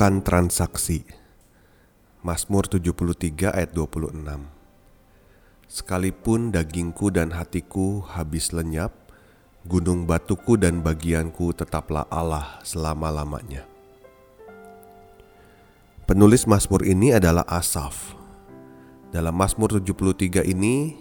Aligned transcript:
Bukan 0.00 0.24
transaksi. 0.24 1.04
Mazmur 2.24 2.64
73 2.64 3.52
ayat 3.52 3.76
26. 3.76 4.16
Sekalipun 5.68 6.48
dagingku 6.48 7.12
dan 7.12 7.36
hatiku 7.36 8.00
habis 8.08 8.48
lenyap, 8.56 8.96
gunung 9.68 10.08
batuku 10.08 10.56
dan 10.56 10.80
bagianku 10.80 11.52
tetaplah 11.52 12.08
Allah 12.08 12.64
selama-lamanya. 12.64 13.68
Penulis 16.08 16.48
Mazmur 16.48 16.80
ini 16.88 17.12
adalah 17.12 17.44
Asaf. 17.44 18.16
Dalam 19.12 19.36
Mazmur 19.36 19.84
73 19.84 20.48
ini 20.48 20.96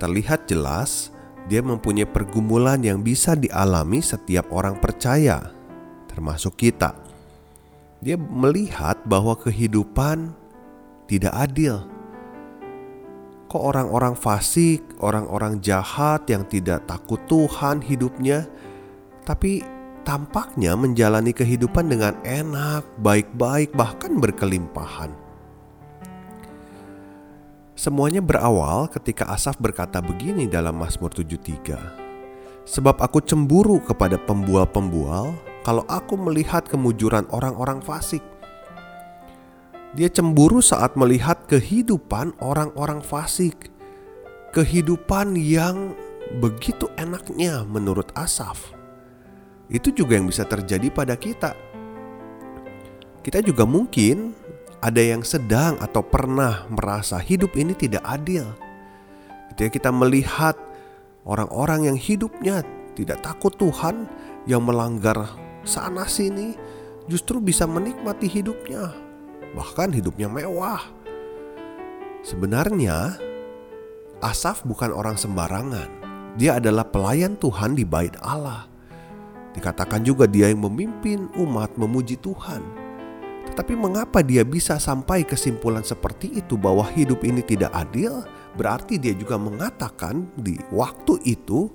terlihat 0.00 0.48
jelas 0.48 1.12
dia 1.44 1.60
mempunyai 1.60 2.08
pergumulan 2.08 2.80
yang 2.80 3.04
bisa 3.04 3.36
dialami 3.36 4.00
setiap 4.00 4.48
orang 4.48 4.80
percaya, 4.80 5.52
termasuk 6.08 6.56
kita. 6.56 7.07
Dia 7.98 8.14
melihat 8.14 9.02
bahwa 9.06 9.34
kehidupan 9.34 10.30
tidak 11.10 11.34
adil. 11.34 11.82
Kok 13.48 13.62
orang-orang 13.64 14.14
fasik, 14.14 14.84
orang-orang 15.00 15.58
jahat 15.64 16.28
yang 16.28 16.44
tidak 16.46 16.84
takut 16.84 17.18
Tuhan 17.26 17.80
hidupnya, 17.80 18.44
tapi 19.24 19.64
tampaknya 20.04 20.76
menjalani 20.76 21.32
kehidupan 21.32 21.88
dengan 21.88 22.14
enak, 22.22 22.84
baik-baik, 23.00 23.72
bahkan 23.72 24.20
berkelimpahan. 24.20 25.10
Semuanya 27.78 28.20
berawal 28.20 28.90
ketika 28.90 29.30
Asaf 29.30 29.56
berkata 29.56 30.02
begini 30.02 30.50
dalam 30.50 30.76
Mazmur 30.76 31.14
73. 31.14 32.68
Sebab 32.68 33.00
aku 33.00 33.24
cemburu 33.24 33.80
kepada 33.80 34.20
pembual-pembual 34.20 35.47
kalau 35.66 35.82
aku 35.90 36.14
melihat 36.18 36.66
kemujuran 36.66 37.26
orang-orang 37.30 37.82
fasik. 37.82 38.22
Dia 39.96 40.12
cemburu 40.12 40.60
saat 40.60 40.94
melihat 40.94 41.48
kehidupan 41.48 42.36
orang-orang 42.38 43.00
fasik. 43.00 43.72
Kehidupan 44.52 45.36
yang 45.36 45.96
begitu 46.40 46.88
enaknya 46.96 47.64
menurut 47.64 48.12
Asaf 48.16 48.78
itu 49.68 49.92
juga 49.92 50.16
yang 50.16 50.28
bisa 50.28 50.48
terjadi 50.48 50.88
pada 50.88 51.14
kita. 51.14 51.52
Kita 53.20 53.44
juga 53.44 53.68
mungkin 53.68 54.32
ada 54.80 55.00
yang 55.04 55.20
sedang 55.20 55.76
atau 55.76 56.00
pernah 56.00 56.64
merasa 56.72 57.20
hidup 57.20 57.52
ini 57.52 57.76
tidak 57.76 58.00
adil. 58.08 58.48
Ketika 59.52 59.68
kita 59.68 59.90
melihat 59.92 60.56
orang-orang 61.28 61.92
yang 61.92 61.98
hidupnya 62.00 62.64
tidak 62.96 63.20
takut 63.20 63.52
Tuhan, 63.60 64.08
yang 64.48 64.64
melanggar 64.64 65.28
sana 65.68 66.08
sini, 66.08 66.56
justru 67.04 67.44
bisa 67.44 67.68
menikmati 67.68 68.24
hidupnya, 68.24 68.96
bahkan 69.52 69.92
hidupnya 69.92 70.32
mewah. 70.32 70.80
Sebenarnya, 72.24 73.20
Asaf 74.18 74.66
bukan 74.66 74.90
orang 74.90 75.14
sembarangan. 75.14 75.86
Dia 76.34 76.58
adalah 76.58 76.82
pelayan 76.82 77.38
Tuhan 77.38 77.78
di 77.78 77.86
bait 77.86 78.18
Allah. 78.18 78.66
Dikatakan 79.54 80.02
juga 80.02 80.26
dia 80.26 80.50
yang 80.50 80.66
memimpin 80.66 81.30
umat 81.38 81.78
memuji 81.78 82.18
Tuhan. 82.18 82.62
Tetapi 83.46 83.78
mengapa 83.78 84.22
dia 84.22 84.42
bisa 84.42 84.78
sampai 84.82 85.22
kesimpulan 85.22 85.86
seperti 85.86 86.34
itu 86.34 86.58
bahwa 86.58 86.82
hidup 86.94 87.22
ini 87.22 87.42
tidak 87.46 87.70
adil? 87.74 88.26
Berarti 88.58 88.98
dia 88.98 89.14
juga 89.14 89.38
mengatakan 89.38 90.26
di 90.34 90.58
waktu 90.74 91.22
itu 91.22 91.70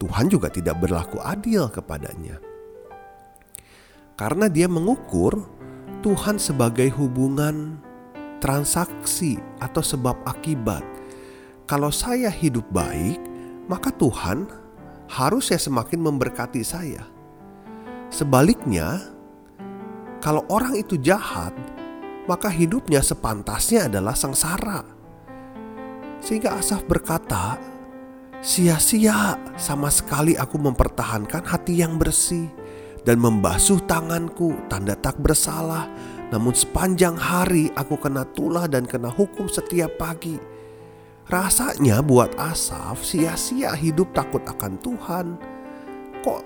Tuhan 0.00 0.28
juga 0.32 0.52
tidak 0.52 0.80
berlaku 0.80 1.20
adil 1.20 1.68
kepadanya. 1.72 2.49
Karena 4.20 4.52
dia 4.52 4.68
mengukur 4.68 5.48
Tuhan 6.04 6.36
sebagai 6.36 6.92
hubungan 6.92 7.80
transaksi 8.36 9.40
atau 9.56 9.80
sebab 9.80 10.12
akibat. 10.28 10.84
Kalau 11.64 11.88
saya 11.88 12.28
hidup 12.28 12.68
baik, 12.68 13.16
maka 13.64 13.88
Tuhan 13.88 14.44
harusnya 15.08 15.56
semakin 15.56 16.04
memberkati 16.04 16.60
saya. 16.60 17.00
Sebaliknya, 18.12 19.08
kalau 20.20 20.44
orang 20.52 20.76
itu 20.76 21.00
jahat, 21.00 21.56
maka 22.28 22.52
hidupnya 22.52 23.00
sepantasnya 23.00 23.88
adalah 23.88 24.12
sengsara. 24.12 24.84
Sehingga 26.20 26.60
Asaf 26.60 26.84
berkata, 26.84 27.56
"Sia-sia 28.44 29.40
sama 29.56 29.88
sekali 29.88 30.36
aku 30.36 30.60
mempertahankan 30.60 31.40
hati 31.48 31.80
yang 31.80 31.96
bersih 31.96 32.59
dan 33.04 33.20
membasuh 33.20 33.80
tanganku, 33.88 34.56
tanda 34.68 34.96
tak 34.96 35.16
bersalah. 35.20 35.88
Namun 36.30 36.54
sepanjang 36.54 37.18
hari 37.18 37.72
aku 37.74 37.98
kena 37.98 38.22
tulah 38.36 38.70
dan 38.70 38.86
kena 38.86 39.10
hukum 39.10 39.50
setiap 39.50 39.96
pagi." 39.98 40.38
Rasanya 41.30 42.02
buat 42.02 42.34
Asaf 42.34 43.06
sia-sia 43.06 43.70
hidup 43.78 44.10
takut 44.10 44.42
akan 44.42 44.74
Tuhan. 44.82 45.26
Kok 46.26 46.42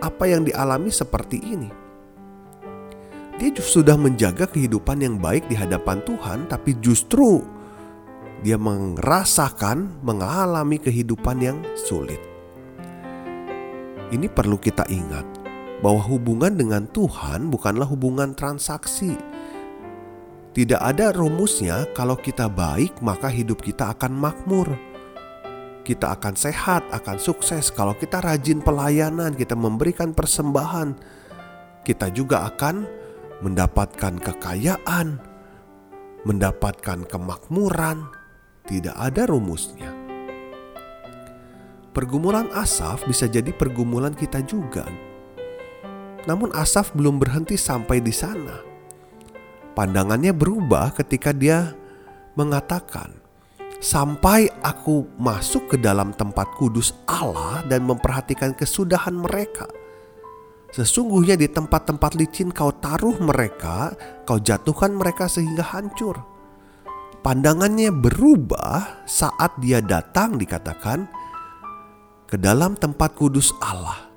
apa 0.00 0.24
yang 0.24 0.48
dialami 0.48 0.88
seperti 0.88 1.36
ini? 1.36 1.68
Dia 3.36 3.52
sudah 3.56 3.96
menjaga 3.96 4.48
kehidupan 4.48 5.00
yang 5.00 5.16
baik 5.20 5.48
di 5.48 5.56
hadapan 5.56 6.00
Tuhan, 6.04 6.48
tapi 6.48 6.76
justru 6.80 7.40
dia 8.40 8.56
merasakan 8.56 10.00
mengalami 10.00 10.80
kehidupan 10.80 11.36
yang 11.40 11.60
sulit. 11.76 12.20
Ini 14.12 14.28
perlu 14.32 14.56
kita 14.56 14.88
ingat 14.88 15.39
bahwa 15.80 16.00
hubungan 16.04 16.52
dengan 16.56 16.84
Tuhan 16.88 17.48
bukanlah 17.48 17.88
hubungan 17.88 18.36
transaksi, 18.36 19.16
tidak 20.50 20.82
ada 20.82 21.14
rumusnya 21.14 21.86
kalau 21.94 22.18
kita 22.18 22.50
baik 22.50 22.98
maka 22.98 23.30
hidup 23.30 23.62
kita 23.62 23.94
akan 23.94 24.18
makmur. 24.18 24.66
Kita 25.86 26.12
akan 26.18 26.34
sehat, 26.36 26.84
akan 26.90 27.16
sukses 27.22 27.70
kalau 27.70 27.94
kita 27.94 28.18
rajin 28.18 28.58
pelayanan, 28.58 29.32
kita 29.32 29.54
memberikan 29.54 30.10
persembahan. 30.10 30.98
Kita 31.86 32.12
juga 32.12 32.50
akan 32.50 32.84
mendapatkan 33.46 34.20
kekayaan, 34.20 35.22
mendapatkan 36.26 37.08
kemakmuran. 37.08 38.10
Tidak 38.66 38.94
ada 38.94 39.26
rumusnya. 39.26 39.90
Pergumulan 41.90 42.46
Asaf 42.54 43.02
bisa 43.06 43.26
jadi 43.26 43.50
pergumulan 43.50 44.14
kita 44.14 44.42
juga. 44.46 45.09
Namun 46.28 46.52
Asaf 46.52 46.92
belum 46.92 47.16
berhenti 47.16 47.56
sampai 47.56 48.04
di 48.04 48.12
sana 48.12 48.70
pandangannya 49.80 50.36
berubah 50.36 50.92
ketika 50.92 51.32
dia 51.32 51.72
mengatakan, 52.36 53.16
"Sampai 53.80 54.52
aku 54.60 55.08
masuk 55.16 55.72
ke 55.72 55.76
dalam 55.80 56.12
tempat 56.12 56.52
kudus 56.60 56.92
Allah 57.08 57.64
dan 57.64 57.88
memperhatikan 57.88 58.52
kesudahan 58.52 59.16
mereka." 59.16 59.64
Sesungguhnya 60.70 61.34
di 61.34 61.48
tempat-tempat 61.48 62.14
licin 62.14 62.52
kau 62.52 62.70
taruh 62.70 63.16
mereka, 63.18 63.90
kau 64.28 64.36
jatuhkan 64.36 64.94
mereka 64.94 65.26
sehingga 65.26 65.64
hancur. 65.64 66.20
Pandangannya 67.24 67.90
berubah 67.90 69.02
saat 69.08 69.56
dia 69.58 69.82
datang 69.82 70.36
dikatakan 70.36 71.10
ke 72.30 72.36
dalam 72.38 72.78
tempat 72.78 73.18
kudus 73.18 73.50
Allah. 73.58 74.09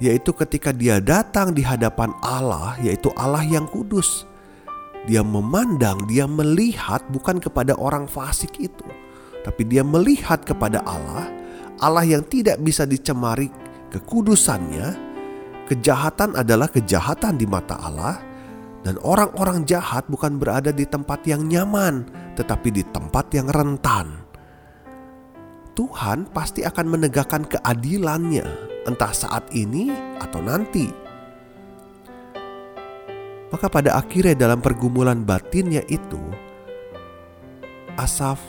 Yaitu 0.00 0.32
ketika 0.32 0.72
dia 0.72 0.96
datang 0.96 1.52
di 1.52 1.60
hadapan 1.60 2.16
Allah, 2.24 2.80
yaitu 2.80 3.12
Allah 3.20 3.44
yang 3.44 3.68
kudus. 3.68 4.24
Dia 5.04 5.20
memandang, 5.20 6.08
dia 6.08 6.24
melihat 6.24 7.04
bukan 7.12 7.40
kepada 7.40 7.76
orang 7.76 8.08
fasik 8.08 8.56
itu, 8.60 8.84
tapi 9.44 9.64
dia 9.64 9.80
melihat 9.80 10.44
kepada 10.44 10.84
Allah, 10.84 11.28
Allah 11.80 12.04
yang 12.04 12.24
tidak 12.28 12.60
bisa 12.60 12.84
dicemari 12.84 13.48
kekudusannya. 13.92 15.08
Kejahatan 15.68 16.36
adalah 16.36 16.68
kejahatan 16.68 17.40
di 17.40 17.48
mata 17.48 17.80
Allah, 17.80 18.20
dan 18.84 18.96
orang-orang 19.04 19.64
jahat 19.68 20.08
bukan 20.08 20.40
berada 20.40 20.72
di 20.72 20.84
tempat 20.84 21.24
yang 21.28 21.44
nyaman, 21.44 22.08
tetapi 22.36 22.68
di 22.72 22.84
tempat 22.84 23.32
yang 23.36 23.48
rentan. 23.48 24.29
Tuhan 25.80 26.28
pasti 26.28 26.60
akan 26.60 26.92
menegakkan 26.92 27.40
keadilannya, 27.48 28.44
entah 28.84 29.16
saat 29.16 29.48
ini 29.56 29.88
atau 30.20 30.44
nanti. 30.44 30.92
Maka 33.48 33.64
pada 33.72 33.96
akhirnya 33.96 34.36
dalam 34.36 34.60
pergumulan 34.60 35.24
batinnya 35.24 35.80
itu, 35.88 36.20
Asaf 37.96 38.44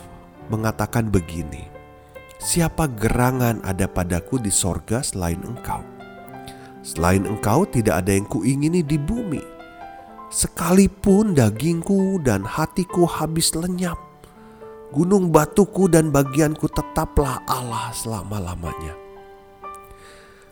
mengatakan 0.51 1.07
begini, 1.07 1.71
Siapa 2.35 2.91
gerangan 2.99 3.63
ada 3.63 3.87
padaku 3.87 4.35
di 4.35 4.51
sorga 4.51 4.99
selain 4.99 5.39
engkau? 5.39 5.79
Selain 6.83 7.23
engkau 7.23 7.63
tidak 7.63 8.03
ada 8.03 8.11
yang 8.11 8.27
kuingini 8.27 8.83
di 8.83 8.99
bumi. 8.99 9.39
Sekalipun 10.27 11.31
dagingku 11.31 12.19
dan 12.27 12.43
hatiku 12.43 13.07
habis 13.07 13.55
lenyap, 13.55 14.10
gunung 14.91 15.31
batuku 15.31 15.87
dan 15.87 16.11
bagianku 16.11 16.67
tetaplah 16.67 17.39
Allah 17.47 17.95
selama-lamanya. 17.95 18.99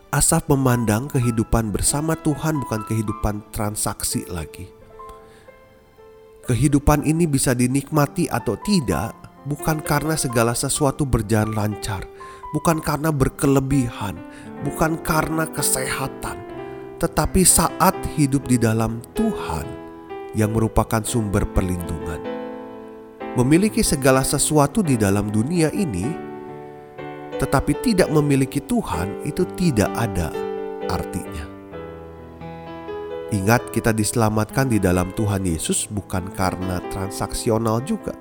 Asaf 0.10 0.48
memandang 0.50 1.12
kehidupan 1.12 1.70
bersama 1.70 2.18
Tuhan 2.18 2.58
bukan 2.64 2.82
kehidupan 2.88 3.52
transaksi 3.54 4.26
lagi. 4.26 4.72
Kehidupan 6.50 7.06
ini 7.06 7.30
bisa 7.30 7.54
dinikmati 7.54 8.26
atau 8.26 8.58
tidak 8.58 9.14
bukan 9.46 9.84
karena 9.86 10.18
segala 10.18 10.58
sesuatu 10.58 11.06
berjalan 11.06 11.54
lancar, 11.54 12.10
bukan 12.56 12.82
karena 12.82 13.14
berkelebihan, 13.14 14.18
bukan 14.66 14.98
karena 15.06 15.46
kesehatan, 15.46 16.42
tetapi 16.98 17.46
saat 17.46 17.94
hidup 18.18 18.50
di 18.50 18.58
dalam 18.58 19.04
Tuhan 19.14 19.68
yang 20.34 20.58
merupakan 20.58 21.06
sumber 21.06 21.46
perlindungan. 21.54 22.29
Memiliki 23.38 23.86
segala 23.86 24.26
sesuatu 24.26 24.82
di 24.82 24.98
dalam 24.98 25.30
dunia 25.30 25.70
ini, 25.70 26.06
tetapi 27.38 27.78
tidak 27.86 28.10
memiliki 28.10 28.58
Tuhan, 28.64 29.22
itu 29.28 29.46
tidak 29.54 29.90
ada 29.94 30.34
artinya. 30.90 31.46
Ingat, 33.30 33.70
kita 33.70 33.94
diselamatkan 33.94 34.74
di 34.74 34.82
dalam 34.82 35.14
Tuhan 35.14 35.46
Yesus 35.46 35.86
bukan 35.86 36.34
karena 36.34 36.82
transaksional 36.90 37.86
juga 37.86 38.18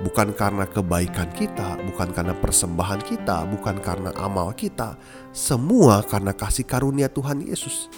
bukan 0.00 0.32
karena 0.32 0.64
kebaikan 0.64 1.28
kita, 1.36 1.76
bukan 1.92 2.08
karena 2.12 2.34
persembahan 2.36 3.00
kita, 3.04 3.44
bukan 3.48 3.76
karena 3.80 4.10
amal 4.16 4.52
kita, 4.56 4.96
semua 5.30 6.00
karena 6.04 6.32
kasih 6.32 6.64
karunia 6.64 7.12
Tuhan 7.12 7.44
Yesus. 7.44 7.92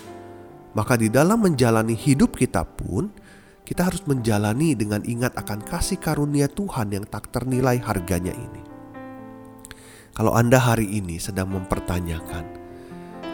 Maka 0.72 0.96
di 0.96 1.12
dalam 1.12 1.44
menjalani 1.44 1.94
hidup 1.94 2.34
kita 2.34 2.64
pun, 2.64 3.12
kita 3.62 3.88
harus 3.88 4.02
menjalani 4.04 4.74
dengan 4.74 5.02
ingat 5.06 5.34
akan 5.38 5.62
kasih 5.62 5.98
karunia 6.02 6.50
Tuhan 6.50 6.90
yang 6.90 7.06
tak 7.06 7.30
ternilai 7.30 7.78
harganya 7.82 8.34
ini. 8.34 8.62
Kalau 10.12 10.36
Anda 10.36 10.60
hari 10.60 10.86
ini 10.86 11.16
sedang 11.16 11.50
mempertanyakan 11.56 12.44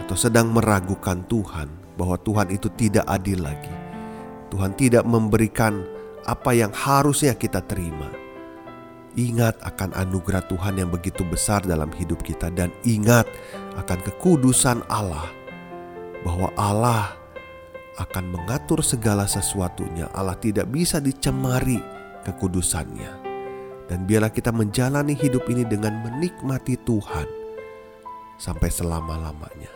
atau 0.06 0.16
sedang 0.16 0.54
meragukan 0.54 1.26
Tuhan 1.26 1.98
bahwa 1.98 2.14
Tuhan 2.22 2.54
itu 2.54 2.70
tidak 2.78 3.04
adil 3.10 3.42
lagi, 3.42 3.74
Tuhan 4.54 4.78
tidak 4.78 5.02
memberikan 5.02 5.82
apa 6.22 6.54
yang 6.54 6.70
harusnya 6.70 7.34
kita 7.34 7.64
terima 7.66 8.28
Ingat 9.18 9.58
akan 9.66 9.98
anugerah 9.98 10.46
Tuhan 10.46 10.78
yang 10.78 10.94
begitu 10.94 11.26
besar 11.26 11.66
dalam 11.66 11.90
hidup 11.90 12.22
kita, 12.22 12.54
dan 12.54 12.70
ingat 12.86 13.26
akan 13.74 13.98
kekudusan 14.06 14.86
Allah, 14.86 15.26
bahwa 16.22 16.54
Allah 16.54 17.18
akan 17.98 18.24
mengatur 18.30 18.80
segala 18.80 19.26
sesuatunya. 19.26 20.06
Allah 20.14 20.38
tidak 20.38 20.70
bisa 20.70 21.02
dicemari 21.02 21.82
kekudusannya, 22.22 23.12
dan 23.90 24.06
biarlah 24.06 24.30
kita 24.30 24.54
menjalani 24.54 25.18
hidup 25.18 25.44
ini 25.50 25.66
dengan 25.66 25.98
menikmati 26.06 26.78
Tuhan 26.86 27.28
sampai 28.38 28.70
selama-lamanya. 28.70 29.74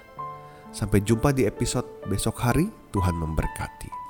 Sampai 0.73 1.05
jumpa 1.05 1.37
di 1.37 1.45
episode 1.45 1.85
besok 2.09 2.41
hari. 2.41 2.71
Tuhan 2.93 3.17
memberkati. 3.17 4.02